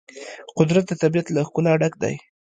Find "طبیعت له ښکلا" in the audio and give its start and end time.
1.01-1.73